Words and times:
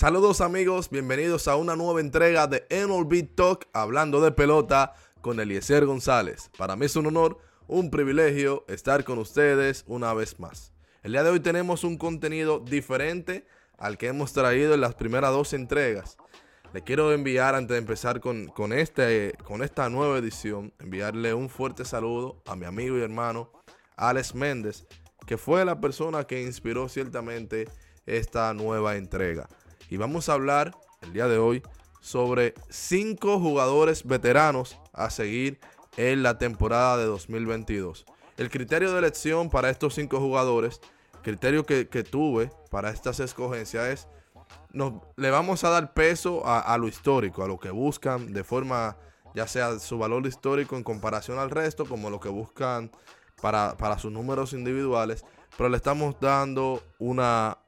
Saludos 0.00 0.40
amigos, 0.40 0.88
bienvenidos 0.88 1.46
a 1.46 1.56
una 1.56 1.76
nueva 1.76 2.00
entrega 2.00 2.46
de 2.46 2.64
MLB 2.70 3.34
Talk 3.34 3.68
hablando 3.74 4.22
de 4.22 4.32
pelota 4.32 4.94
con 5.20 5.38
Eliezer 5.38 5.84
González. 5.84 6.50
Para 6.56 6.74
mí 6.74 6.86
es 6.86 6.96
un 6.96 7.04
honor, 7.04 7.36
un 7.66 7.90
privilegio 7.90 8.64
estar 8.66 9.04
con 9.04 9.18
ustedes 9.18 9.84
una 9.86 10.14
vez 10.14 10.40
más. 10.40 10.72
El 11.02 11.12
día 11.12 11.22
de 11.22 11.28
hoy 11.28 11.40
tenemos 11.40 11.84
un 11.84 11.98
contenido 11.98 12.60
diferente 12.60 13.46
al 13.76 13.98
que 13.98 14.06
hemos 14.06 14.32
traído 14.32 14.72
en 14.72 14.80
las 14.80 14.94
primeras 14.94 15.32
dos 15.32 15.52
entregas. 15.52 16.16
Le 16.72 16.82
quiero 16.82 17.12
enviar, 17.12 17.54
antes 17.54 17.74
de 17.74 17.78
empezar 17.80 18.20
con, 18.20 18.46
con, 18.46 18.72
este, 18.72 19.34
con 19.44 19.62
esta 19.62 19.90
nueva 19.90 20.16
edición, 20.16 20.72
enviarle 20.78 21.34
un 21.34 21.50
fuerte 21.50 21.84
saludo 21.84 22.42
a 22.46 22.56
mi 22.56 22.64
amigo 22.64 22.96
y 22.96 23.02
hermano 23.02 23.52
Alex 23.96 24.34
Méndez, 24.34 24.86
que 25.26 25.36
fue 25.36 25.62
la 25.66 25.78
persona 25.78 26.24
que 26.24 26.40
inspiró 26.40 26.88
ciertamente 26.88 27.68
esta 28.06 28.54
nueva 28.54 28.96
entrega. 28.96 29.46
Y 29.90 29.96
vamos 29.96 30.28
a 30.28 30.34
hablar 30.34 30.76
el 31.02 31.12
día 31.12 31.26
de 31.26 31.38
hoy 31.38 31.64
sobre 32.00 32.54
cinco 32.68 33.40
jugadores 33.40 34.04
veteranos 34.04 34.78
a 34.92 35.10
seguir 35.10 35.58
en 35.96 36.22
la 36.22 36.38
temporada 36.38 36.96
de 36.96 37.06
2022. 37.06 38.06
El 38.36 38.50
criterio 38.50 38.92
de 38.92 39.00
elección 39.00 39.50
para 39.50 39.68
estos 39.68 39.96
cinco 39.96 40.20
jugadores, 40.20 40.80
criterio 41.22 41.66
que, 41.66 41.84
tuve 42.08 42.52
para 42.70 42.90
estas 42.90 43.18
escogencias 43.18 43.88
es, 43.88 44.08
nos, 44.72 44.94
le 45.16 45.30
vamos 45.32 45.64
a 45.64 45.70
dar 45.70 45.92
peso 45.92 46.42
a, 46.46 46.78
lo 46.78 46.86
histórico, 46.86 47.42
a 47.42 47.48
lo 47.48 47.58
que 47.58 47.70
buscan 47.70 48.32
de 48.32 48.44
forma, 48.44 48.96
ya 49.34 49.48
sea 49.48 49.76
su 49.80 49.98
valor 49.98 50.24
histórico 50.24 50.76
en 50.76 50.84
comparación 50.84 51.40
al 51.40 51.50
resto, 51.50 51.84
como 51.84 52.10
lo 52.10 52.20
que 52.20 52.28
buscan 52.28 52.92
para, 53.42 53.76
para 53.76 53.98
sus 53.98 54.12
números 54.12 54.52
individuales, 54.52 55.24
pero 55.56 55.68
le 55.68 55.76
estamos 55.76 56.14
dando 56.20 56.80
una, 57.00 57.58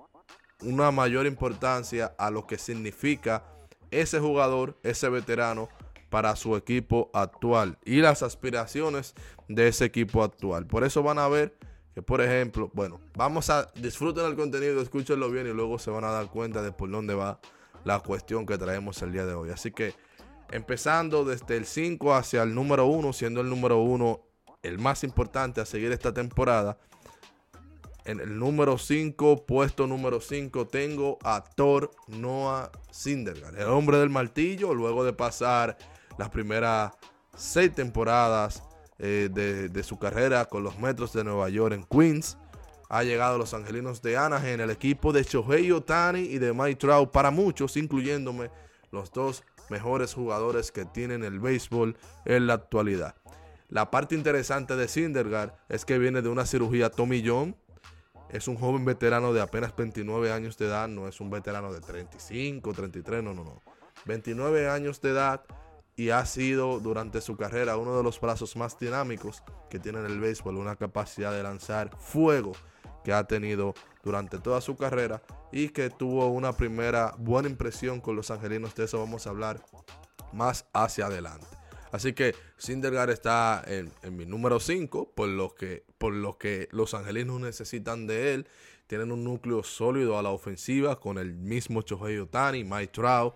una 0.64 0.90
mayor 0.90 1.26
importancia 1.26 2.14
a 2.18 2.30
lo 2.30 2.46
que 2.46 2.58
significa 2.58 3.44
ese 3.90 4.20
jugador, 4.20 4.78
ese 4.82 5.08
veterano 5.08 5.68
para 6.08 6.36
su 6.36 6.56
equipo 6.56 7.10
actual 7.14 7.78
y 7.84 8.00
las 8.00 8.22
aspiraciones 8.22 9.14
de 9.48 9.68
ese 9.68 9.86
equipo 9.86 10.22
actual. 10.22 10.66
Por 10.66 10.84
eso 10.84 11.02
van 11.02 11.18
a 11.18 11.28
ver 11.28 11.56
que, 11.94 12.02
por 12.02 12.20
ejemplo, 12.20 12.70
bueno, 12.74 13.00
vamos 13.14 13.50
a 13.50 13.70
disfruten 13.74 14.24
el 14.26 14.36
contenido, 14.36 14.80
escúchenlo 14.80 15.30
bien 15.30 15.46
y 15.46 15.52
luego 15.52 15.78
se 15.78 15.90
van 15.90 16.04
a 16.04 16.10
dar 16.10 16.26
cuenta 16.26 16.62
de 16.62 16.72
por 16.72 16.90
dónde 16.90 17.14
va 17.14 17.40
la 17.84 18.00
cuestión 18.00 18.46
que 18.46 18.58
traemos 18.58 19.00
el 19.02 19.12
día 19.12 19.26
de 19.26 19.34
hoy. 19.34 19.50
Así 19.50 19.70
que 19.72 19.94
empezando 20.50 21.24
desde 21.24 21.56
el 21.56 21.66
5 21.66 22.14
hacia 22.14 22.42
el 22.42 22.54
número 22.54 22.86
1, 22.86 23.12
siendo 23.12 23.40
el 23.40 23.48
número 23.48 23.78
1 23.80 24.20
el 24.62 24.78
más 24.78 25.04
importante 25.04 25.60
a 25.60 25.66
seguir 25.66 25.92
esta 25.92 26.12
temporada. 26.12 26.78
En 28.04 28.18
el 28.18 28.36
número 28.36 28.78
5, 28.78 29.46
puesto 29.46 29.86
número 29.86 30.20
5, 30.20 30.66
tengo 30.66 31.18
a 31.22 31.44
Thor 31.44 31.92
Noah 32.08 32.72
Syndergaard, 32.90 33.56
el 33.60 33.68
hombre 33.68 33.98
del 33.98 34.10
martillo, 34.10 34.74
luego 34.74 35.04
de 35.04 35.12
pasar 35.12 35.78
las 36.18 36.28
primeras 36.30 36.92
seis 37.36 37.72
temporadas 37.72 38.64
eh, 38.98 39.28
de, 39.32 39.82
su 39.84 39.98
carrera 39.98 40.44
con 40.46 40.64
los 40.64 40.78
Metros 40.78 41.12
de 41.12 41.22
Nueva 41.22 41.48
York 41.48 41.74
en 41.74 41.84
Queens. 41.84 42.38
Ha 42.88 43.04
llegado 43.04 43.36
a 43.36 43.38
los 43.38 43.54
Angelinos 43.54 44.02
de 44.02 44.16
Anaheim, 44.16 44.60
el 44.60 44.70
equipo 44.70 45.12
de 45.12 45.22
Shohei 45.22 45.70
Otani 45.70 46.20
y 46.20 46.38
de 46.38 46.52
Mike 46.52 46.76
Trout, 46.76 47.10
para 47.10 47.30
muchos, 47.30 47.76
incluyéndome 47.76 48.50
los 48.90 49.12
dos 49.12 49.44
mejores 49.70 50.12
jugadores 50.12 50.72
que 50.72 50.84
tienen 50.84 51.22
el 51.24 51.38
béisbol 51.38 51.96
en 52.24 52.46
la 52.46 52.54
actualidad. 52.54 53.14
La 53.68 53.90
parte 53.90 54.14
interesante 54.14 54.76
de 54.76 54.86
Syndergaard 54.86 55.54
es 55.70 55.86
que 55.86 55.98
viene 55.98 56.20
de 56.20 56.28
una 56.28 56.44
cirugía 56.44 56.90
Tommy 56.90 57.22
John, 57.26 57.56
es 58.32 58.48
un 58.48 58.56
joven 58.56 58.84
veterano 58.84 59.32
de 59.32 59.40
apenas 59.40 59.76
29 59.76 60.32
años 60.32 60.56
de 60.56 60.66
edad, 60.66 60.88
no 60.88 61.06
es 61.06 61.20
un 61.20 61.30
veterano 61.30 61.72
de 61.72 61.80
35, 61.80 62.72
33, 62.72 63.22
no, 63.22 63.34
no, 63.34 63.44
no. 63.44 63.62
29 64.06 64.68
años 64.68 65.00
de 65.00 65.10
edad 65.10 65.42
y 65.94 66.10
ha 66.10 66.24
sido 66.24 66.80
durante 66.80 67.20
su 67.20 67.36
carrera 67.36 67.76
uno 67.76 67.96
de 67.96 68.02
los 68.02 68.18
brazos 68.20 68.56
más 68.56 68.78
dinámicos 68.78 69.42
que 69.68 69.78
tiene 69.78 70.00
en 70.00 70.06
el 70.06 70.18
béisbol, 70.18 70.56
una 70.56 70.76
capacidad 70.76 71.32
de 71.32 71.42
lanzar 71.42 71.94
fuego 71.98 72.52
que 73.04 73.12
ha 73.12 73.24
tenido 73.24 73.74
durante 74.02 74.38
toda 74.38 74.60
su 74.60 74.76
carrera 74.76 75.22
y 75.52 75.68
que 75.68 75.90
tuvo 75.90 76.28
una 76.28 76.54
primera 76.54 77.14
buena 77.18 77.48
impresión 77.48 78.00
con 78.00 78.16
los 78.16 78.30
angelinos, 78.30 78.74
de 78.74 78.84
eso 78.84 78.98
vamos 78.98 79.26
a 79.26 79.30
hablar 79.30 79.60
más 80.32 80.66
hacia 80.72 81.06
adelante. 81.06 81.61
Así 81.92 82.14
que 82.14 82.34
Sindergaard 82.56 83.10
está 83.10 83.62
en, 83.66 83.92
mi 84.16 84.24
número 84.24 84.58
5, 84.58 85.12
por 85.14 85.28
lo, 85.28 85.54
que, 85.54 85.84
por 85.98 86.38
que 86.38 86.68
los 86.72 86.94
angelinos 86.94 87.38
necesitan 87.40 88.06
de 88.06 88.34
él. 88.34 88.48
Tienen 88.86 89.12
un 89.12 89.22
núcleo 89.22 89.62
sólido 89.62 90.18
a 90.18 90.22
la 90.22 90.30
ofensiva 90.30 90.98
con 90.98 91.18
el 91.18 91.34
mismo 91.34 91.82
Chohei 91.82 92.18
Otani, 92.18 92.64
Mike 92.64 92.92
Trout. 92.94 93.34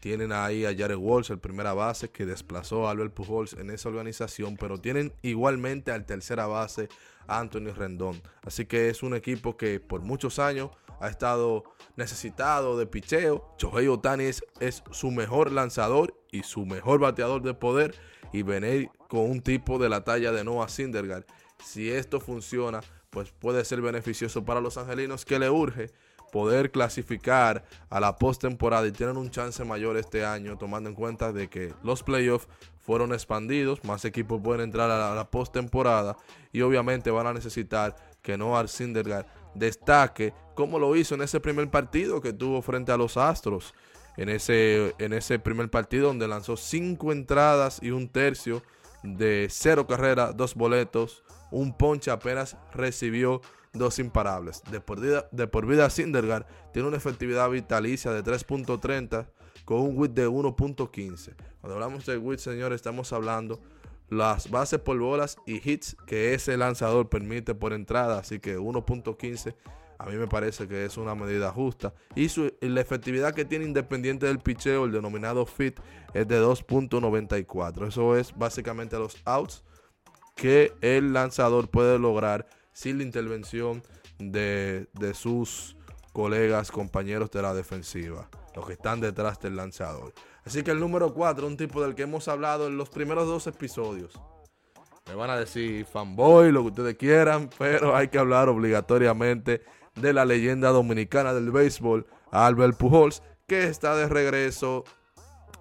Tienen 0.00 0.32
ahí 0.32 0.66
a 0.66 0.76
Jared 0.76 0.96
Walsh, 0.96 1.30
el 1.30 1.38
primera 1.38 1.72
base, 1.72 2.10
que 2.10 2.26
desplazó 2.26 2.86
a 2.86 2.90
Albert 2.90 3.14
Pujols 3.14 3.54
en 3.54 3.70
esa 3.70 3.88
organización. 3.88 4.58
Pero 4.58 4.78
tienen 4.78 5.14
igualmente 5.22 5.90
al 5.90 6.04
tercera 6.04 6.46
base, 6.46 6.90
Anthony 7.26 7.72
Rendón. 7.74 8.20
Así 8.42 8.66
que 8.66 8.90
es 8.90 9.02
un 9.02 9.14
equipo 9.14 9.56
que 9.56 9.80
por 9.80 10.02
muchos 10.02 10.38
años 10.38 10.70
ha 11.00 11.08
estado 11.08 11.64
necesitado 11.96 12.78
de 12.78 12.86
picheo. 12.86 13.54
Chohei 13.56 13.88
Otani 13.88 14.24
es, 14.24 14.42
su 14.90 15.10
mejor 15.10 15.52
lanzador 15.52 16.14
y 16.30 16.42
su 16.42 16.66
mejor 16.66 17.00
bateador 17.00 17.42
de 17.42 17.54
poder. 17.54 17.94
Y 18.32 18.42
venir 18.42 18.90
con 19.08 19.30
un 19.30 19.40
tipo 19.40 19.78
de 19.78 19.88
la 19.88 20.02
talla 20.02 20.32
de 20.32 20.42
Noah 20.42 20.68
Syndergaard. 20.68 21.24
Si 21.64 21.90
esto 21.90 22.20
funciona, 22.20 22.80
pues 23.10 23.30
puede 23.30 23.64
ser 23.64 23.80
beneficioso 23.80 24.44
para 24.44 24.60
los 24.60 24.76
angelinos 24.76 25.24
que 25.24 25.38
le 25.38 25.50
urge 25.50 25.92
poder 26.34 26.72
clasificar 26.72 27.62
a 27.90 28.00
la 28.00 28.16
postemporada 28.16 28.84
y 28.88 28.90
tienen 28.90 29.16
un 29.16 29.30
chance 29.30 29.64
mayor 29.64 29.96
este 29.96 30.24
año, 30.24 30.58
tomando 30.58 30.88
en 30.88 30.96
cuenta 30.96 31.32
de 31.32 31.48
que 31.48 31.72
los 31.84 32.02
playoffs 32.02 32.48
fueron 32.80 33.12
expandidos, 33.12 33.84
más 33.84 34.04
equipos 34.04 34.40
pueden 34.42 34.62
entrar 34.62 34.90
a 34.90 35.14
la, 35.14 35.30
postemporada 35.30 36.16
y 36.52 36.62
obviamente 36.62 37.12
van 37.12 37.28
a 37.28 37.32
necesitar 37.32 37.94
que 38.20 38.36
Noah 38.36 38.66
Syndergaard 38.66 39.26
destaque 39.54 40.32
como 40.54 40.78
lo 40.78 40.94
hizo 40.96 41.14
en 41.14 41.22
ese 41.22 41.40
primer 41.40 41.70
partido 41.70 42.20
que 42.20 42.32
tuvo 42.32 42.62
frente 42.62 42.92
a 42.92 42.96
los 42.96 43.16
Astros. 43.16 43.74
En 44.16 44.28
ese, 44.28 44.94
en 44.98 45.12
ese 45.12 45.40
primer 45.40 45.68
partido 45.70 46.06
donde 46.06 46.28
lanzó 46.28 46.56
cinco 46.56 47.10
entradas 47.10 47.80
y 47.82 47.90
un 47.90 48.08
tercio 48.08 48.62
de 49.02 49.48
cero 49.50 49.86
carreras, 49.86 50.36
dos 50.36 50.54
boletos, 50.54 51.24
un 51.50 51.76
ponche 51.76 52.10
apenas 52.10 52.56
recibió 52.72 53.40
dos 53.72 53.98
imparables. 53.98 54.62
De 54.70 54.80
por 54.80 55.00
vida, 55.00 55.28
de 55.32 55.46
por 55.46 55.66
vida 55.66 55.90
Syndergaard 55.90 56.46
tiene 56.72 56.88
una 56.88 56.96
efectividad 56.96 57.50
vitalicia 57.50 58.12
de 58.12 58.22
3.30 58.22 59.26
con 59.64 59.80
un 59.80 59.98
WIT 59.98 60.12
de 60.12 60.28
1.15. 60.28 61.34
Cuando 61.60 61.74
hablamos 61.74 62.06
de 62.06 62.16
WIT, 62.16 62.38
señores, 62.38 62.76
estamos 62.76 63.12
hablando 63.12 63.60
las 64.14 64.50
bases 64.50 64.80
por 64.80 64.98
bolas 64.98 65.36
y 65.46 65.68
hits 65.68 65.96
que 66.06 66.34
ese 66.34 66.56
lanzador 66.56 67.08
permite 67.08 67.54
por 67.54 67.72
entrada. 67.72 68.18
Así 68.18 68.40
que 68.40 68.58
1.15 68.58 69.54
a 69.98 70.06
mí 70.06 70.16
me 70.16 70.26
parece 70.26 70.68
que 70.68 70.84
es 70.84 70.96
una 70.96 71.14
medida 71.14 71.50
justa. 71.50 71.94
Y, 72.14 72.28
su, 72.28 72.52
la 72.60 72.80
efectividad 72.80 73.34
que 73.34 73.44
tiene 73.44 73.64
independiente 73.64 74.26
del 74.26 74.38
picheo, 74.38 74.84
el 74.84 74.92
denominado 74.92 75.46
FIT, 75.46 75.80
es 76.12 76.28
de 76.28 76.42
2.94. 76.42 77.88
Eso 77.88 78.16
es 78.16 78.36
básicamente 78.36 78.98
los 78.98 79.16
outs 79.24 79.64
que 80.34 80.72
el 80.80 81.12
lanzador 81.12 81.70
puede 81.70 81.98
lograr 81.98 82.46
sin 82.72 82.98
la 82.98 83.04
intervención 83.04 83.82
de, 84.18 84.88
de 84.92 85.14
sus 85.14 85.76
colegas, 86.12 86.70
compañeros 86.70 87.30
de 87.30 87.42
la 87.42 87.54
defensiva, 87.54 88.28
los 88.54 88.66
que 88.66 88.74
están 88.74 89.00
detrás 89.00 89.40
del 89.40 89.56
lanzador. 89.56 90.12
Así 90.44 90.62
que 90.62 90.70
el 90.70 90.80
número 90.80 91.14
4, 91.14 91.46
un 91.46 91.56
tipo 91.56 91.82
del 91.82 91.94
que 91.94 92.02
hemos 92.02 92.28
hablado 92.28 92.66
en 92.66 92.76
los 92.76 92.90
primeros 92.90 93.26
dos 93.26 93.46
episodios. 93.46 94.20
Me 95.06 95.14
van 95.14 95.30
a 95.30 95.38
decir 95.38 95.84
fanboy, 95.86 96.52
lo 96.52 96.62
que 96.62 96.68
ustedes 96.68 96.96
quieran, 96.96 97.50
pero 97.58 97.94
hay 97.94 98.08
que 98.08 98.18
hablar 98.18 98.48
obligatoriamente 98.48 99.62
de 99.94 100.12
la 100.12 100.24
leyenda 100.24 100.70
dominicana 100.70 101.34
del 101.34 101.50
béisbol, 101.50 102.06
Albert 102.30 102.76
Pujols, 102.76 103.22
que 103.46 103.64
está 103.64 103.94
de 103.96 104.08
regreso 104.08 104.84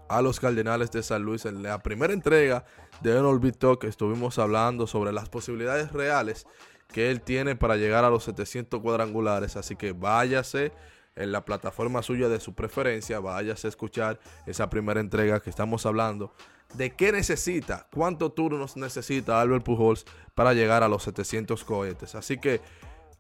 a 0.10 0.22
los 0.22 0.40
Cardenales 0.40 0.92
de 0.92 1.04
San 1.04 1.24
Luis 1.24 1.46
en 1.46 1.64
la 1.64 1.82
primera 1.82 2.14
entrega 2.14 2.66
de 3.02 3.22
MLB 3.22 3.52
Talk. 3.52 3.84
Estuvimos 3.84 4.40
hablando 4.40 4.88
sobre 4.88 5.12
las 5.12 5.30
posibilidades 5.30 5.92
reales 5.92 6.46
que 6.88 7.10
él 7.10 7.22
tiene 7.22 7.56
para 7.56 7.76
llegar 7.76 8.06
a 8.06 8.10
los 8.10 8.24
700 8.24 8.80
cuadrangulares, 8.80 9.58
así 9.58 9.76
que 9.76 9.94
váyase 9.94 10.72
en 11.16 11.32
la 11.32 11.46
plataforma 11.46 12.02
suya 12.02 12.30
de 12.30 12.40
su 12.40 12.54
preferencia, 12.54 13.20
váyase 13.20 13.68
a 13.68 13.70
escuchar 13.70 14.20
esa 14.46 14.70
primera 14.70 15.00
entrega 15.00 15.40
que 15.40 15.50
estamos 15.50 15.86
hablando 15.86 16.34
de 16.74 16.96
qué 16.96 17.12
necesita, 17.12 17.88
cuántos 17.94 18.34
turnos 18.34 18.78
necesita 18.78 19.40
Albert 19.40 19.64
Pujols 19.64 20.06
para 20.34 20.54
llegar 20.54 20.84
a 20.84 20.88
los 20.88 21.04
700 21.04 21.64
cohetes. 21.64 22.16
Así 22.16 22.38
que 22.38 22.62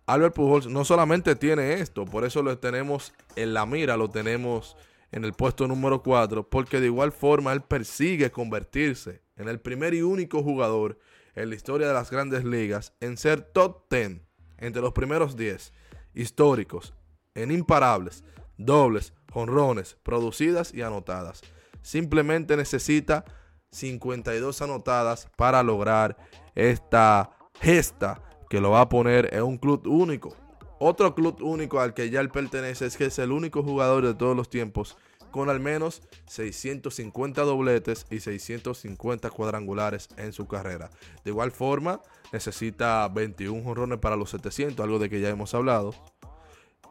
Albert 0.06 0.34
Pujols 0.34 0.68
no 0.68 0.86
solamente 0.86 1.36
tiene 1.36 1.74
esto, 1.74 2.06
por 2.06 2.26
eso 2.26 2.42
lo 2.42 2.58
tenemos 2.58 3.14
en 3.36 3.54
la 3.54 3.66
mira, 3.66 3.96
lo 3.96 4.10
tenemos 4.10 4.76
en 5.12 5.24
el 5.24 5.34
puesto 5.34 5.68
número 5.68 6.02
4, 6.02 6.50
porque 6.50 6.80
de 6.80 6.88
igual 6.88 7.12
forma 7.12 7.54
él 7.54 7.62
persigue 7.62 8.32
convertirse 8.32 9.22
en 9.38 9.48
el 9.48 9.60
primer 9.60 9.94
y 9.94 10.02
único 10.02 10.42
jugador 10.42 10.98
en 11.36 11.50
la 11.50 11.56
historia 11.56 11.88
de 11.88 11.94
las 11.94 12.10
grandes 12.10 12.44
ligas 12.44 12.94
en 13.00 13.18
ser 13.18 13.42
top 13.42 13.84
10 13.90 14.22
entre 14.58 14.82
los 14.82 14.94
primeros 14.94 15.36
10 15.36 15.74
históricos 16.14 16.94
en 17.36 17.52
imparables, 17.52 18.24
dobles, 18.58 19.14
jonrones 19.32 19.98
producidas 20.04 20.74
y 20.74 20.82
anotadas. 20.82 21.42
Simplemente 21.82 22.56
necesita 22.56 23.26
52 23.72 24.62
anotadas 24.62 25.28
para 25.36 25.64
lograr 25.64 26.18
esta 26.56 27.32
gesta 27.60 28.22
que 28.50 28.62
lo 28.62 28.72
va 28.72 28.82
a 28.82 28.90
poner 28.90 29.34
en 29.34 29.44
un 29.44 29.58
club 29.58 29.88
único. 29.88 30.36
Otro 30.80 31.16
club 31.16 31.42
único 31.42 31.80
al 31.80 31.94
que 31.94 32.10
ya 32.10 32.20
él 32.20 32.30
pertenece 32.30 32.86
es 32.86 32.98
que 32.98 33.06
es 33.06 33.20
el 33.20 33.32
único 33.32 33.64
jugador 33.64 34.06
de 34.06 34.14
todos 34.14 34.36
los 34.36 34.50
tiempos 34.50 34.98
con 35.34 35.50
al 35.50 35.60
menos 35.60 36.04
650 36.28 37.42
dobletes 37.42 38.06
y 38.12 38.20
650 38.20 39.32
cuadrangulares 39.32 40.08
en 40.16 40.32
su 40.32 40.48
carrera. 40.48 40.92
De 41.26 41.32
igual 41.32 41.52
forma, 41.52 42.02
necesita 42.32 43.08
21 43.08 43.64
jonrones 43.64 43.98
para 43.98 44.16
los 44.16 44.30
700, 44.30 44.84
algo 44.84 45.00
de 45.00 45.10
que 45.10 45.20
ya 45.20 45.30
hemos 45.30 45.56
hablado. 45.56 45.96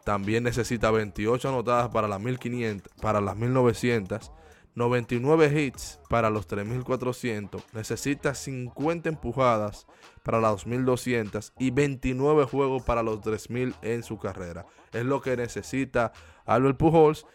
También 0.05 0.45
necesita 0.45 0.91
28 0.91 1.49
anotadas 1.49 1.91
para 1.91 2.09
las 2.09 2.21
1500, 2.21 2.93
para 3.01 3.21
las 3.21 3.37
1900 3.37 4.33
99 4.75 5.61
hits 5.61 6.01
para 6.09 6.31
los 6.31 6.47
3400, 6.47 7.63
necesita 7.75 8.35
50 8.35 9.11
empujadas 9.11 9.87
para 10.23 10.41
las 10.41 10.53
2200 10.53 11.53
y 11.59 11.71
29 11.71 12.45
juegos 12.45 12.83
para 12.83 13.03
los 13.03 13.21
3000 13.21 13.75
en 13.83 14.03
su 14.03 14.19
carrera. 14.19 14.65
Es 14.93 15.05
lo 15.05 15.21
que 15.21 15.37
necesita 15.37 16.13
Albert 16.47 16.79
Pujols, 16.79 17.27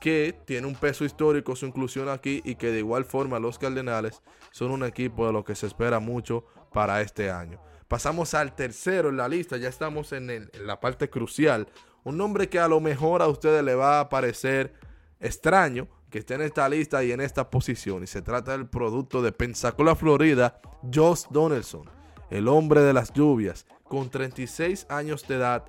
que 0.00 0.38
tiene 0.44 0.66
un 0.66 0.76
peso 0.76 1.04
histórico 1.04 1.56
su 1.56 1.66
inclusión 1.66 2.08
aquí 2.08 2.40
y 2.44 2.54
que 2.54 2.70
de 2.70 2.78
igual 2.78 3.04
forma 3.04 3.40
los 3.40 3.58
Cardenales 3.58 4.22
son 4.52 4.70
un 4.70 4.84
equipo 4.84 5.26
de 5.26 5.32
lo 5.32 5.44
que 5.44 5.56
se 5.56 5.66
espera 5.66 5.98
mucho 5.98 6.44
para 6.72 7.00
este 7.00 7.30
año. 7.30 7.60
Pasamos 7.88 8.34
al 8.34 8.54
tercero 8.54 9.08
en 9.08 9.16
la 9.16 9.28
lista, 9.28 9.56
ya 9.56 9.68
estamos 9.68 10.12
en, 10.12 10.30
en 10.30 10.50
la 10.66 10.78
parte 10.78 11.08
crucial. 11.08 11.68
Un 12.06 12.16
nombre 12.16 12.48
que 12.48 12.60
a 12.60 12.68
lo 12.68 12.80
mejor 12.80 13.20
a 13.20 13.26
ustedes 13.26 13.64
le 13.64 13.74
va 13.74 13.98
a 13.98 14.08
parecer 14.08 14.72
extraño, 15.18 15.88
que 16.08 16.20
esté 16.20 16.34
en 16.34 16.42
esta 16.42 16.68
lista 16.68 17.02
y 17.02 17.10
en 17.10 17.20
esta 17.20 17.50
posición. 17.50 18.04
Y 18.04 18.06
se 18.06 18.22
trata 18.22 18.52
del 18.52 18.68
producto 18.68 19.22
de 19.22 19.32
Pensacola, 19.32 19.96
Florida, 19.96 20.60
Josh 20.94 21.24
Donaldson, 21.30 21.90
el 22.30 22.46
hombre 22.46 22.82
de 22.82 22.92
las 22.92 23.12
lluvias, 23.12 23.66
con 23.82 24.08
36 24.08 24.86
años 24.88 25.26
de 25.26 25.34
edad, 25.34 25.64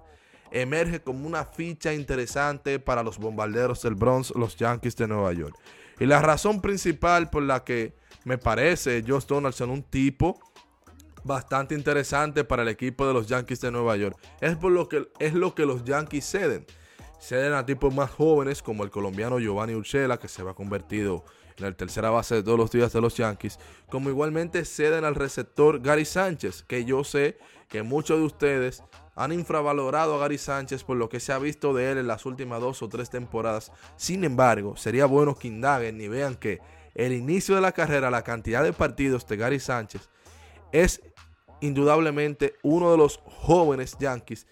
emerge 0.52 1.02
como 1.02 1.26
una 1.26 1.44
ficha 1.44 1.92
interesante 1.92 2.78
para 2.78 3.02
los 3.02 3.18
bombarderos 3.18 3.82
del 3.82 3.96
Bronx, 3.96 4.32
los 4.36 4.56
Yankees 4.58 4.96
de 4.96 5.08
Nueva 5.08 5.34
York. 5.34 5.58
Y 6.00 6.06
la 6.06 6.22
razón 6.22 6.62
principal 6.62 7.32
por 7.32 7.42
la 7.42 7.64
que 7.64 7.96
me 8.26 8.38
parece 8.38 9.04
Josh 9.08 9.26
Donaldson 9.26 9.72
un 9.72 9.82
tipo 9.82 10.40
bastante 11.28 11.76
interesante 11.76 12.44
para 12.44 12.64
el 12.64 12.70
equipo 12.70 13.06
de 13.06 13.14
los 13.14 13.28
Yankees 13.28 13.62
de 13.62 13.70
Nueva 13.70 13.98
York 13.98 14.18
es 14.42 14.56
por 14.56 14.72
lo 14.72 14.88
que 14.88 15.08
es 15.20 15.34
lo 15.34 15.54
que 15.54 15.66
los 15.66 15.84
Yankees 15.84 16.26
ceden 16.26 16.66
ceden 17.20 17.54
a 17.54 17.66
tipos 17.66 17.94
más 17.94 18.12
jóvenes 18.12 18.62
como 18.62 18.84
el 18.84 18.90
colombiano 18.90 19.40
Giovanni 19.40 19.74
Urshela, 19.76 20.18
que 20.18 20.28
se 20.28 20.44
va 20.44 20.54
convertido 20.54 21.26
en 21.58 21.66
el 21.66 21.76
tercera 21.76 22.10
base 22.10 22.36
de 22.36 22.44
todos 22.44 22.58
los 22.58 22.72
días 22.72 22.94
de 22.94 23.02
los 23.02 23.18
Yankees, 23.18 23.60
como 23.90 24.10
igualmente 24.10 24.64
ceden 24.66 25.04
al 25.04 25.16
receptor 25.16 25.82
Gary 25.82 26.06
Sánchez, 26.06 26.64
que 26.64 26.86
yo 26.86 27.04
sé 27.04 27.38
que 27.68 27.82
muchos 27.82 28.20
de 28.20 28.26
ustedes 28.26 28.84
han 29.16 29.32
infravalorado 29.32 30.16
a 30.16 30.20
Gary 30.20 30.38
Sánchez 30.38 30.84
por 30.84 30.98
lo 30.98 31.10
que 31.10 31.20
se 31.20 31.34
ha 31.34 31.40
visto 31.40 31.74
de 31.74 31.92
él 31.92 31.98
en 31.98 32.08
las 32.08 32.28
últimas 32.28 32.62
dos 32.62 32.84
o 32.84 32.90
tres 32.90 33.10
temporadas. 33.10 33.72
Sin 33.96 34.24
embargo, 34.24 34.78
sería 34.78 35.08
bueno 35.08 35.36
que 35.36 35.48
indaguen 35.48 36.00
y 36.00 36.08
vean 36.08 36.36
que 36.36 36.60
el 36.94 37.14
inicio 37.14 37.56
de 37.56 37.62
la 37.62 37.72
carrera, 37.72 38.12
la 38.12 38.24
cantidad 38.24 38.64
de 38.64 38.74
partidos 38.74 39.26
de 39.28 39.38
Gary 39.38 39.60
Sánchez 39.60 40.08
es 40.72 41.02
indudablemente 41.62 42.56
uno 42.64 42.92
de 42.92 42.98
los 42.98 43.20
jóvenes 43.26 43.98
Yankees 44.00 44.48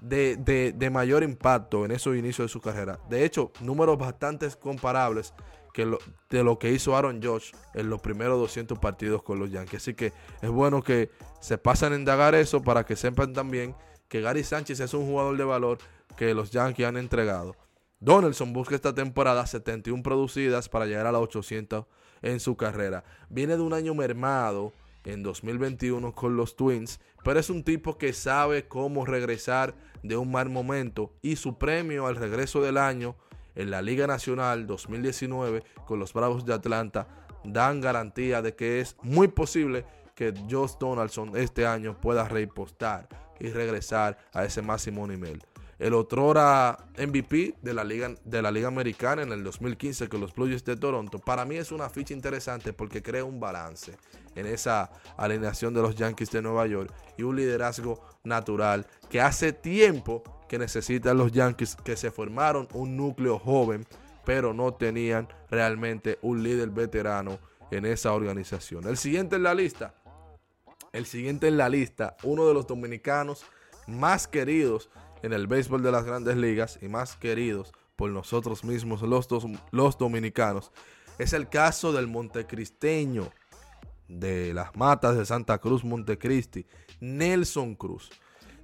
de, 0.00 0.90
mayor 0.90 1.22
impacto 1.22 1.84
en 1.84 1.90
esos 1.90 2.16
inicios 2.16 2.46
de 2.46 2.52
su 2.52 2.60
carrera. 2.60 2.98
De 3.08 3.24
hecho, 3.24 3.52
números 3.60 3.98
bastante 3.98 4.48
comparables 4.58 5.34
que 5.72 5.86
de 6.30 6.42
lo 6.42 6.58
que 6.58 6.72
hizo 6.72 6.96
Aaron 6.96 7.22
Josh 7.22 7.52
en 7.74 7.88
los 7.88 8.00
primeros 8.00 8.38
200 8.40 8.78
partidos 8.78 9.22
con 9.22 9.38
los 9.38 9.50
Yankees. 9.50 9.82
Así 9.82 9.94
que 9.94 10.12
es 10.42 10.50
bueno 10.50 10.82
que 10.82 11.10
se 11.40 11.58
pasen 11.58 11.92
a 11.92 11.96
indagar 11.96 12.34
eso 12.34 12.62
para 12.62 12.84
que 12.84 12.96
sepan 12.96 13.32
también 13.32 13.74
que 14.08 14.20
Gary 14.20 14.42
Sánchez 14.42 14.80
es 14.80 14.94
un 14.94 15.06
jugador 15.06 15.36
de 15.36 15.44
valor 15.44 15.78
que 16.16 16.34
los 16.34 16.50
Yankees 16.50 16.86
han 16.86 16.96
entregado. 16.96 17.54
Donaldson 18.00 18.52
busca 18.52 18.74
esta 18.74 18.94
temporada 18.94 19.46
71 19.46 20.02
producidas 20.02 20.68
para 20.68 20.86
llegar 20.86 21.06
a 21.06 21.12
las 21.12 21.20
800 21.20 21.84
en 22.22 22.40
su 22.40 22.56
carrera. 22.56 23.04
Viene 23.28 23.56
de 23.56 23.62
un 23.62 23.74
año 23.74 23.94
mermado 23.94 24.72
en 25.04 25.22
2021 25.22 26.14
con 26.14 26.36
los 26.36 26.56
Twins, 26.56 27.00
pero 27.24 27.40
es 27.40 27.50
un 27.50 27.64
tipo 27.64 27.98
que 27.98 28.12
sabe 28.12 28.68
cómo 28.68 29.04
regresar 29.04 29.74
de 30.02 30.16
un 30.16 30.30
mal 30.30 30.48
momento 30.48 31.12
y 31.22 31.36
su 31.36 31.58
premio 31.58 32.06
al 32.06 32.16
regreso 32.16 32.60
del 32.60 32.78
año 32.78 33.16
en 33.54 33.70
la 33.70 33.82
Liga 33.82 34.06
Nacional 34.06 34.66
2019 34.66 35.64
con 35.86 35.98
los 35.98 36.12
Bravos 36.12 36.44
de 36.44 36.54
Atlanta 36.54 37.08
dan 37.44 37.80
garantía 37.80 38.42
de 38.42 38.54
que 38.54 38.80
es 38.80 38.96
muy 39.02 39.28
posible 39.28 39.84
que 40.14 40.34
Josh 40.50 40.72
Donaldson 40.78 41.36
este 41.36 41.66
año 41.66 41.98
pueda 42.00 42.28
repostar 42.28 43.08
y 43.38 43.48
regresar 43.48 44.18
a 44.32 44.44
ese 44.44 44.60
máximo 44.60 45.06
nivel 45.06 45.42
el 45.80 45.94
otro 45.94 46.30
era 46.30 46.76
MVP 46.98 47.56
de 47.62 47.74
la, 47.74 47.84
Liga, 47.84 48.14
de 48.22 48.42
la 48.42 48.50
Liga 48.50 48.68
Americana 48.68 49.22
en 49.22 49.32
el 49.32 49.42
2015 49.42 50.10
con 50.10 50.20
los 50.20 50.34
Blue 50.34 50.46
Jays 50.46 50.62
de 50.64 50.76
Toronto. 50.76 51.18
Para 51.18 51.46
mí 51.46 51.56
es 51.56 51.72
una 51.72 51.88
ficha 51.88 52.12
interesante 52.12 52.74
porque 52.74 53.02
crea 53.02 53.24
un 53.24 53.40
balance 53.40 53.96
en 54.34 54.46
esa 54.46 54.90
alineación 55.16 55.72
de 55.72 55.80
los 55.80 55.96
Yankees 55.96 56.30
de 56.30 56.42
Nueva 56.42 56.66
York 56.66 56.92
y 57.16 57.22
un 57.22 57.34
liderazgo 57.34 58.02
natural 58.24 58.86
que 59.08 59.22
hace 59.22 59.54
tiempo 59.54 60.22
que 60.50 60.58
necesitan 60.58 61.16
los 61.16 61.32
Yankees 61.32 61.76
que 61.76 61.96
se 61.96 62.10
formaron 62.10 62.68
un 62.74 62.96
núcleo 62.96 63.38
joven 63.38 63.86
pero 64.24 64.52
no 64.52 64.74
tenían 64.74 65.28
realmente 65.50 66.18
un 66.22 66.42
líder 66.42 66.68
veterano 66.68 67.38
en 67.70 67.86
esa 67.86 68.12
organización. 68.12 68.86
El 68.86 68.98
siguiente 68.98 69.36
en 69.36 69.44
la 69.44 69.54
lista, 69.54 69.94
el 70.92 71.06
siguiente 71.06 71.48
en 71.48 71.56
la 71.56 71.68
lista, 71.68 72.16
uno 72.22 72.46
de 72.46 72.54
los 72.54 72.66
dominicanos 72.66 73.44
más 73.86 74.28
queridos 74.28 74.90
en 75.22 75.32
el 75.32 75.46
béisbol 75.46 75.82
de 75.82 75.92
las 75.92 76.04
grandes 76.04 76.36
ligas 76.36 76.78
y 76.82 76.88
más 76.88 77.16
queridos 77.16 77.72
por 77.96 78.10
nosotros 78.10 78.64
mismos 78.64 79.02
los, 79.02 79.28
los 79.70 79.98
dominicanos, 79.98 80.72
es 81.18 81.32
el 81.32 81.48
caso 81.48 81.92
del 81.92 82.06
montecristeño 82.06 83.30
de 84.08 84.52
las 84.54 84.74
matas 84.74 85.16
de 85.16 85.24
Santa 85.24 85.58
Cruz, 85.58 85.84
Montecristi, 85.84 86.66
Nelson 87.00 87.74
Cruz. 87.74 88.10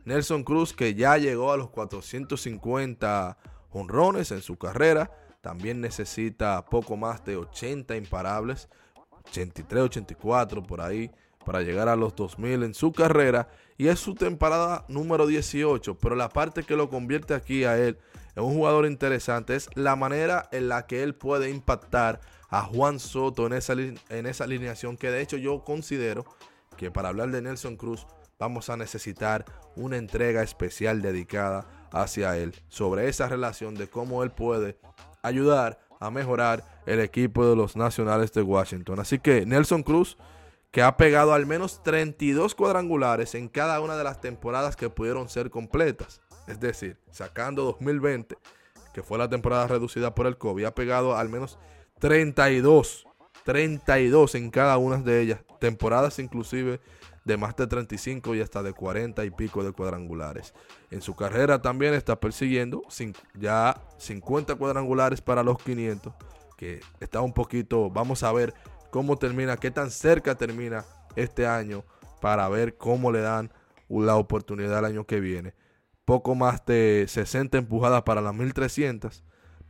Nelson 0.05 0.43
Cruz 0.43 0.73
que 0.73 0.95
ya 0.95 1.19
llegó 1.19 1.53
a 1.53 1.57
los 1.57 1.71
450 1.71 3.37
honrones 3.71 4.31
en 4.31 4.43
su 4.43 4.57
carrera, 4.57 5.11
también 5.41 5.81
necesita 5.81 6.65
poco 6.65 6.97
más 6.97 7.25
de 7.25 7.37
80 7.37 7.97
imparables, 7.97 8.69
83, 9.27 9.83
84 9.83 10.63
por 10.63 10.81
ahí 10.81 11.11
para 11.47 11.63
llegar 11.63 11.89
a 11.89 11.97
los 11.97 12.15
2000 12.17 12.65
en 12.65 12.75
su 12.75 12.93
carrera 12.93 13.49
y 13.79 13.87
es 13.87 14.01
su 14.01 14.15
temporada 14.15 14.85
número 14.89 15.27
18, 15.27 15.97
pero 15.99 16.17
la 16.17 16.29
parte 16.29 16.65
que 16.65 16.77
lo 16.77 16.91
convierte 16.91 17.35
aquí 17.35 17.65
a 17.65 17.79
él 17.79 17.99
en 18.35 18.43
un 18.43 18.55
jugador 18.55 18.85
interesante 18.85 19.55
es 19.55 19.71
la 19.75 19.97
manera 19.97 20.49
en 20.51 20.69
la 20.69 20.87
que 20.87 21.03
él 21.05 21.15
puede 21.15 21.49
impactar 21.49 22.21
a 22.51 22.63
Juan 22.63 22.99
Soto 22.99 23.47
en 23.47 23.53
esa, 23.53 23.75
en 23.75 24.27
esa 24.27 24.45
alineación 24.45 24.97
que 24.97 25.11
de 25.11 25.23
hecho 25.23 25.37
yo 25.37 25.65
considero 25.65 26.27
que 26.77 26.91
para 26.91 27.09
hablar 27.09 27.31
de 27.31 27.41
Nelson 27.41 27.77
Cruz 27.77 28.07
vamos 28.39 28.69
a 28.69 28.77
necesitar 28.77 29.45
una 29.77 29.97
entrega 29.97 30.43
especial 30.43 31.01
dedicada 31.01 31.67
hacia 31.93 32.37
él 32.37 32.55
sobre 32.69 33.09
esa 33.09 33.29
relación 33.29 33.75
de 33.77 33.89
cómo 33.89 34.23
él 34.25 34.33
puede 34.33 34.79
ayudar 35.23 35.79
a 36.01 36.11
mejorar 36.11 36.65
el 36.87 37.01
equipo 37.01 37.47
de 37.47 37.57
los 37.57 37.77
Nacionales 37.77 38.33
de 38.33 38.43
Washington. 38.43 39.01
Así 39.01 39.19
que 39.19 39.47
Nelson 39.47 39.83
Cruz 39.83 40.19
que 40.77 40.83
ha 40.83 40.99
pegado 40.99 41.33
al 41.33 41.47
menos 41.47 41.83
32 41.85 42.55
cuadrangulares 42.55 43.35
en 43.35 43.49
cada 43.49 43.81
una 43.81 43.97
de 43.97 44.05
las 44.05 44.21
temporadas 44.21 44.77
que 44.77 44.91
pudieron 44.91 45.31
ser 45.31 45.49
completas. 45.49 46.21
Es 46.47 46.61
decir, 46.61 46.99
sacando 47.11 47.65
2020, 47.65 48.37
que 48.93 49.03
fue 49.03 49.17
la 49.17 49.27
temporada 49.27 49.69
reducida 49.69 50.15
por 50.15 50.27
el 50.27 50.37
COVID, 50.37 50.67
ha 50.67 50.75
pegado 50.75 51.17
al 51.17 51.31
menos 51.31 51.59
32, 51.99 53.07
32 53.47 54.35
en 54.35 54.51
cada 54.51 54.77
una 54.77 54.99
de 54.99 55.23
ellas, 55.23 55.41
temporadas 55.61 56.19
inclusive 56.19 56.79
de 57.25 57.37
más 57.39 57.57
de 57.57 57.67
35 57.67 58.35
y 58.35 58.43
hasta 58.43 58.63
de 58.63 58.75
40 58.75 59.25
y 59.25 59.31
pico 59.31 59.65
de 59.65 59.73
cuadrangulares. 59.73 60.53
En 60.91 61.01
su 61.01 61.17
carrera 61.17 61.63
también 61.63 61.95
está 61.95 62.21
persiguiendo 62.21 62.83
ya 63.33 63.81
50 63.97 64.57
cuadrangulares 64.57 65.23
para 65.23 65.43
los 65.43 65.57
500, 65.57 66.13
que 66.59 66.81
está 67.01 67.23
un 67.23 67.33
poquito, 67.33 67.89
vamos 67.89 68.23
a 68.23 68.31
ver 68.33 68.53
cómo 68.97 69.19
termina, 69.19 69.59
qué 69.59 69.71
tan 69.71 69.91
cerca 69.91 70.37
termina 70.37 70.87
este 71.17 71.47
año 71.47 71.85
para 72.23 72.49
ver 72.49 72.79
cómo 72.79 73.13
le 73.13 73.21
dan 73.21 73.53
la 73.91 74.17
oportunidad 74.17 74.79
el 74.79 74.87
año 74.87 75.05
que 75.05 75.21
viene. 75.21 75.53
Poco 76.07 76.35
más 76.35 76.65
de 76.65 77.05
60 77.07 77.59
empujadas 77.59 78.05
para 78.05 78.23
las 78.23 78.35
1300, 78.35 79.23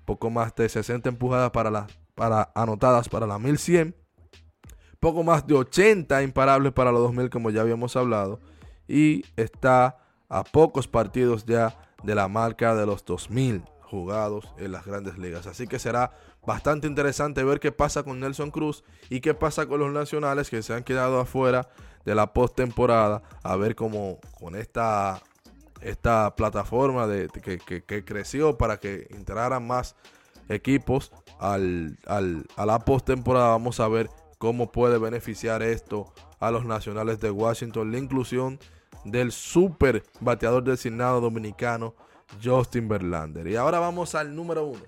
poco 0.04 0.30
más 0.30 0.54
de 0.54 0.68
60 0.68 1.09
empujadas 1.09 1.50
para 1.50 1.73
las 1.73 1.87
para 2.14 2.52
anotadas 2.54 3.09
para 3.09 3.26
las 3.26 3.40
1100, 3.40 3.97
poco 5.00 5.25
más 5.25 5.45
de 5.45 5.54
80 5.54 6.23
imparables 6.23 6.73
para 6.73 6.92
los 6.92 7.00
2000 7.00 7.28
como 7.28 7.50
ya 7.50 7.62
habíamos 7.62 7.97
hablado 7.97 8.38
y 8.87 9.25
está 9.35 9.99
a 10.28 10.45
pocos 10.45 10.87
partidos 10.87 11.47
ya 11.47 11.76
de 12.04 12.14
la 12.14 12.28
marca 12.28 12.76
de 12.76 12.87
los 12.87 13.04
2000. 13.04 13.64
jugados 13.87 14.52
en 14.59 14.73
las 14.73 14.85
grandes 14.85 15.16
ligas. 15.16 15.47
Así 15.47 15.66
que 15.66 15.78
será 15.78 16.12
bastante 16.46 16.86
interesante 16.86 17.44
ver 17.44 17.60
qué 17.60 17.72
pasa 17.72 18.02
con 18.02 18.20
Nelson 18.20 18.50
Cruz 18.50 18.84
y 19.10 19.20
qué 19.20 19.34
pasa 19.34 19.66
con 19.66 19.80
los 19.80 19.92
nacionales 19.92 20.48
que 20.48 20.62
se 20.62 20.74
han 20.74 20.84
quedado 20.84 21.20
afuera 21.20 21.68
de 22.04 22.14
la 22.14 22.32
postemporada. 22.32 23.22
A 23.42 23.56
ver 23.56 23.74
cómo 23.74 24.18
con 24.38 24.54
esta, 24.54 25.22
esta 25.80 26.34
plataforma 26.36 27.06
de, 27.06 27.28
que, 27.28 28.04
creció 28.04 28.56
para 28.56 28.78
que 28.78 29.08
entraran 29.10 29.66
más 29.66 29.96
equipos 30.48 31.12
al, 31.38 31.98
a 32.06 32.66
la 32.66 32.78
postemporada. 32.78 33.48
Vamos 33.48 33.80
a 33.80 33.88
ver 33.88 34.08
cómo 34.38 34.70
puede 34.70 34.98
beneficiar 34.98 35.62
esto 35.62 36.12
a 36.38 36.50
los 36.50 36.64
nacionales 36.64 37.20
de 37.20 37.30
Washington. 37.30 37.90
La 37.90 37.98
inclusión 37.98 38.58
del 39.04 39.32
super 39.32 40.04
bateador 40.20 40.64
designado 40.64 41.20
dominicano 41.20 41.94
Justin 42.42 42.88
Verlander. 42.88 43.46
Y 43.46 43.56
ahora 43.56 43.78
vamos 43.78 44.14
al 44.14 44.34
número 44.34 44.66
uno. 44.66 44.82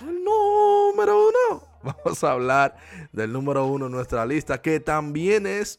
El 0.00 0.22
número 0.24 1.28
uno. 1.28 1.62
Vamos 1.82 2.24
a 2.24 2.32
hablar 2.32 2.76
del 3.12 3.32
número 3.32 3.66
uno 3.66 3.86
en 3.86 3.92
nuestra 3.92 4.26
lista, 4.26 4.60
que 4.60 4.80
también 4.80 5.46
es 5.46 5.78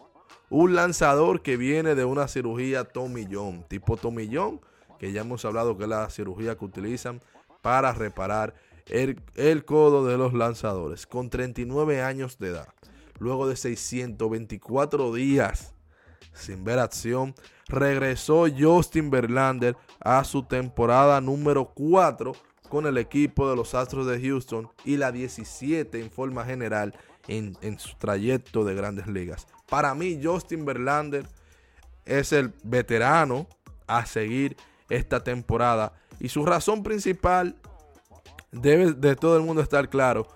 un 0.49 0.75
lanzador 0.75 1.41
que 1.41 1.57
viene 1.57 1.93
de 1.93 2.05
una 2.05 2.27
cirugía 2.27 2.85
tomillón, 2.85 3.63
tipo 3.67 3.97
tomillón, 3.97 4.61
que 4.97 5.11
ya 5.11 5.21
hemos 5.21 5.45
hablado 5.45 5.77
que 5.77 5.83
es 5.83 5.89
la 5.89 6.09
cirugía 6.09 6.57
que 6.57 6.65
utilizan 6.65 7.21
para 7.61 7.93
reparar 7.93 8.55
el, 8.87 9.21
el 9.35 9.65
codo 9.65 10.05
de 10.05 10.17
los 10.17 10.33
lanzadores, 10.33 11.05
con 11.05 11.29
39 11.29 12.01
años 12.01 12.39
de 12.39 12.49
edad. 12.49 12.69
Luego 13.19 13.47
de 13.47 13.55
624 13.55 15.13
días 15.13 15.73
sin 16.37 16.63
ver 16.63 16.79
acción, 16.79 17.35
regresó 17.67 18.45
Justin 18.57 19.09
Verlander 19.09 19.75
a 19.99 20.23
su 20.23 20.43
temporada 20.43 21.19
número 21.19 21.73
4 21.73 22.33
con 22.67 22.85
el 22.85 22.97
equipo 22.97 23.49
de 23.49 23.55
los 23.55 23.73
Astros 23.73 24.07
de 24.07 24.21
Houston 24.21 24.69
y 24.85 24.97
la 24.97 25.11
17 25.11 25.99
en 25.99 26.11
forma 26.11 26.45
general 26.45 26.93
en, 27.27 27.57
en 27.61 27.79
su 27.79 27.95
trayecto 27.97 28.63
de 28.63 28.75
grandes 28.75 29.07
ligas. 29.07 29.47
Para 29.69 29.93
mí, 29.95 30.19
Justin 30.21 30.65
Verlander 30.65 31.25
es 32.05 32.31
el 32.31 32.53
veterano 32.63 33.47
a 33.85 34.05
seguir 34.05 34.55
esta 34.89 35.23
temporada 35.23 35.93
y 36.19 36.29
su 36.29 36.45
razón 36.45 36.83
principal 36.83 37.55
debe 38.51 38.93
de 38.93 39.15
todo 39.15 39.37
el 39.37 39.43
mundo 39.43 39.61
estar 39.61 39.89
claro 39.89 40.27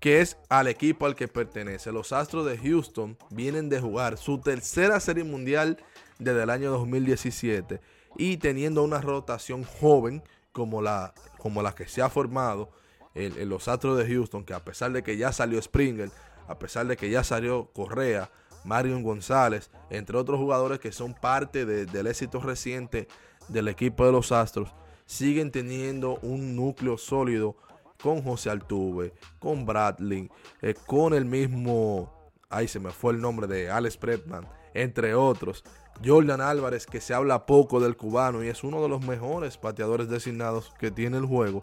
que 0.00 0.20
es 0.20 0.38
al 0.48 0.66
equipo 0.66 1.04
al 1.04 1.14
que 1.14 1.28
pertenece. 1.28 1.92
Los 1.92 2.12
Astros 2.12 2.46
de 2.46 2.56
Houston 2.56 3.18
vienen 3.30 3.68
de 3.68 3.80
jugar 3.80 4.16
su 4.16 4.40
tercera 4.40 4.98
serie 4.98 5.24
mundial 5.24 5.76
desde 6.18 6.42
el 6.42 6.50
año 6.50 6.70
2017 6.70 7.80
y 8.16 8.38
teniendo 8.38 8.82
una 8.82 9.00
rotación 9.00 9.62
joven 9.62 10.22
como 10.52 10.82
la, 10.82 11.14
como 11.38 11.62
la 11.62 11.74
que 11.74 11.86
se 11.86 12.02
ha 12.02 12.08
formado 12.08 12.70
en, 13.14 13.48
los 13.48 13.68
Astros 13.68 13.98
de 13.98 14.06
Houston, 14.06 14.44
que 14.44 14.54
a 14.54 14.64
pesar 14.64 14.92
de 14.92 15.02
que 15.02 15.16
ya 15.16 15.32
salió 15.32 15.60
Springer, 15.60 16.10
a 16.48 16.58
pesar 16.58 16.86
de 16.86 16.96
que 16.96 17.10
ya 17.10 17.24
salió 17.24 17.70
Correa, 17.72 18.30
Marion 18.64 19.02
González, 19.02 19.70
entre 19.88 20.18
otros 20.18 20.38
jugadores 20.38 20.80
que 20.80 20.92
son 20.92 21.14
parte 21.14 21.64
del 21.64 22.06
éxito 22.06 22.40
reciente 22.40 23.08
del 23.48 23.68
equipo 23.68 24.04
de 24.04 24.12
los 24.12 24.32
Astros, 24.32 24.72
siguen 25.06 25.50
teniendo 25.50 26.18
un 26.22 26.54
núcleo 26.54 26.98
sólido 26.98 27.56
con 28.00 28.22
José 28.22 28.50
Altuve, 28.50 29.12
con 29.38 29.66
Bradley, 29.66 30.30
eh, 30.62 30.74
con 30.86 31.14
el 31.14 31.24
mismo, 31.24 32.30
ahí 32.48 32.68
se 32.68 32.80
me 32.80 32.90
fue 32.90 33.12
el 33.12 33.20
nombre 33.20 33.46
de 33.46 33.70
Alex 33.70 33.98
Bretman, 33.98 34.46
entre 34.74 35.14
otros. 35.14 35.64
Jordan 36.04 36.40
Álvarez, 36.40 36.86
que 36.86 37.00
se 37.00 37.12
habla 37.12 37.46
poco 37.46 37.80
del 37.80 37.96
cubano 37.96 38.42
y 38.42 38.48
es 38.48 38.64
uno 38.64 38.82
de 38.82 38.88
los 38.88 39.04
mejores 39.06 39.58
pateadores 39.58 40.08
designados 40.08 40.72
que 40.78 40.90
tiene 40.90 41.18
el 41.18 41.26
juego. 41.26 41.62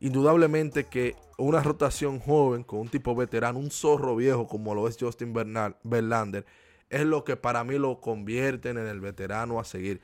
Indudablemente 0.00 0.84
que 0.84 1.16
una 1.38 1.62
rotación 1.62 2.18
joven 2.20 2.64
con 2.64 2.80
un 2.80 2.88
tipo 2.88 3.14
veterano, 3.14 3.58
un 3.58 3.70
zorro 3.70 4.16
viejo 4.16 4.46
como 4.46 4.74
lo 4.74 4.88
es 4.88 4.96
Justin 4.98 5.32
Bernal, 5.32 5.76
Verlander, 5.84 6.44
es 6.90 7.04
lo 7.04 7.24
que 7.24 7.36
para 7.36 7.64
mí 7.64 7.78
lo 7.78 8.00
convierten 8.00 8.76
en 8.76 8.86
el 8.86 9.00
veterano 9.00 9.58
a 9.58 9.64
seguir 9.64 10.02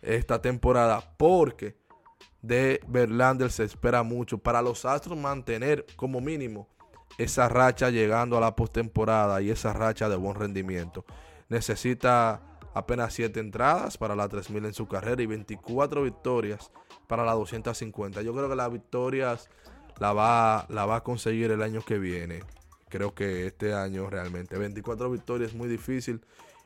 esta 0.00 0.40
temporada 0.40 1.14
porque 1.18 1.76
de 2.40 2.80
Verlander 2.88 3.50
se 3.50 3.64
espera 3.64 4.02
mucho. 4.02 4.38
Para 4.38 4.62
los 4.62 4.84
Astros 4.84 5.18
mantener 5.18 5.84
como 5.96 6.20
mínimo 6.20 6.68
esa 7.18 7.48
racha 7.48 7.90
llegando 7.90 8.38
a 8.38 8.40
la 8.40 8.56
postemporada 8.56 9.42
y 9.42 9.50
esa 9.50 9.74
racha 9.74 10.08
de 10.08 10.16
buen 10.16 10.36
rendimiento. 10.36 11.04
Necesita 11.48 12.49
apenas 12.74 13.14
7 13.14 13.40
entradas 13.40 13.98
para 13.98 14.14
la 14.14 14.28
3000 14.28 14.66
en 14.66 14.74
su 14.74 14.86
carrera 14.86 15.22
y 15.22 15.26
24 15.26 16.02
victorias 16.02 16.70
para 17.06 17.24
la 17.24 17.32
250. 17.32 18.22
Yo 18.22 18.34
creo 18.34 18.48
que 18.48 18.56
las 18.56 18.72
victorias 18.72 19.48
la 19.98 20.12
va, 20.12 20.66
la 20.68 20.86
va 20.86 20.96
a 20.96 21.02
conseguir 21.02 21.50
el 21.50 21.62
año 21.62 21.82
que 21.82 21.98
viene. 21.98 22.42
Creo 22.88 23.14
que 23.14 23.46
este 23.46 23.74
año 23.74 24.08
realmente 24.10 24.58
24 24.58 25.10
victorias 25.10 25.50
es 25.50 25.56
muy 25.56 25.68
difícil 25.68 26.20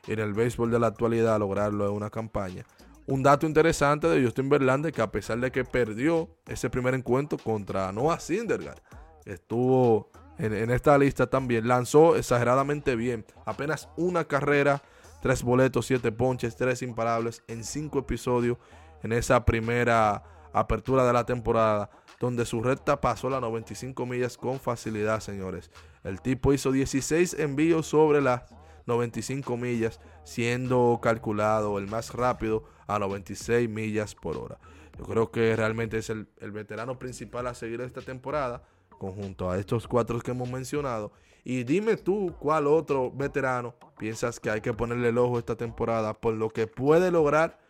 en 0.07 0.19
el 0.19 0.33
béisbol 0.33 0.71
de 0.71 0.79
la 0.79 0.89
actualidad 0.89 1.39
lograrlo 1.39 1.87
en 1.87 1.93
una 1.93 2.11
campaña. 2.11 2.65
Un 3.07 3.23
dato 3.23 3.47
interesante 3.47 4.07
de 4.09 4.25
Justin 4.25 4.49
Verlander 4.49 4.93
que 4.93 5.03
a 5.03 5.11
pesar 5.11 5.39
de 5.39 5.51
que 5.51 5.65
perdió 5.65 6.31
ese 6.47 6.71
primer 6.71 6.95
encuentro 6.95 7.37
contra 7.37 7.93
Noah 7.93 8.19
Syndergaard, 8.19 8.81
estuvo 9.27 10.11
en, 10.39 10.71
esta 10.71 10.97
lista 10.99 11.27
también, 11.29 11.69
lanzó 11.69 12.17
exageradamente 12.17 12.97
bien. 12.97 13.25
Apenas 13.45 13.89
una 13.97 14.25
carrera, 14.25 14.83
tres 15.25 15.43
boletos, 15.43 15.87
siete 15.87 16.13
ponches, 16.13 16.55
tres 16.55 16.83
imparables 16.83 17.43
en 17.49 17.65
cinco 17.65 18.01
episodios 18.01 18.59
en 19.03 19.11
esa 19.11 19.47
primera 19.47 20.23
apertura 20.53 21.07
de 21.07 21.15
la 21.15 21.25
temporada, 21.25 21.89
donde 22.21 22.45
su 22.45 22.63
recta 22.63 23.01
pasó 23.01 23.31
las 23.31 23.41
95 23.41 24.05
millas 24.05 24.37
con 24.37 24.61
facilidad, 24.61 25.21
señores. 25.21 25.71
El 26.03 26.21
tipo 26.21 26.53
hizo 26.53 26.73
16 26.73 27.39
envíos 27.39 27.87
sobre 27.87 28.21
las 28.21 28.43
95 28.85 29.57
millas, 29.57 29.99
siendo 30.25 31.01
calculado 31.03 31.79
el 31.79 31.87
más 31.87 32.13
rápido 32.13 32.65
a 32.87 32.99
96 32.99 33.67
millas 33.67 34.15
por 34.15 34.37
hora. 34.37 34.59
Yo 34.99 35.07
creo 35.07 35.31
que 35.31 35.57
realmente 35.57 35.97
es 35.97 36.11
el, 36.11 36.27
veterano 36.53 36.99
principal 36.99 37.47
a 37.47 37.55
seguir 37.55 37.81
esta 37.81 38.03
temporada, 38.03 38.63
conjunto 38.91 39.51
a 39.51 39.57
estos 39.59 39.89
cuatro 39.89 40.21
que 40.21 40.33
hemos 40.33 40.51
mencionado. 40.51 41.13
Y 41.45 41.65
dime 41.65 41.97
tú 41.99 42.35
cuál 42.39 42.67
otro 42.67 43.11
veterano 43.11 43.75
piensas 43.99 44.41
que 44.41 44.51
hay 44.51 44.63
que 44.63 44.73
ponerle 44.73 45.11
el 45.11 45.19
ojo 45.19 45.39
esta 45.39 45.57
temporada 45.57 46.15
por 46.15 46.35
lo 46.35 46.49
que 46.49 46.67
puede 46.67 47.11
lograr 47.11 47.61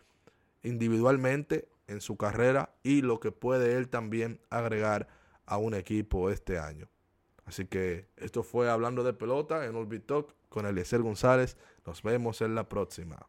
individualmente 0.62 1.68
en 1.88 2.00
su 2.00 2.16
carrera 2.16 2.74
y 2.82 3.02
lo 3.02 3.18
que 3.18 3.32
puede 3.32 3.76
él 3.76 3.88
también 3.88 4.40
agregar 4.48 5.08
a 5.44 5.58
un 5.58 5.74
equipo 5.74 6.30
este 6.30 6.58
año. 6.58 6.88
Así 7.44 7.66
que 7.66 8.08
esto 8.16 8.42
fue 8.42 8.70
hablando 8.70 9.02
de 9.02 9.12
pelota 9.12 9.66
en 9.66 9.76
Orbit 9.76 10.06
Talk 10.06 10.34
con 10.48 10.66
Eliezer 10.66 11.02
González. 11.02 11.56
Nos 11.84 12.02
vemos 12.02 12.40
en 12.40 12.54
la 12.54 12.68
próxima. 12.68 13.26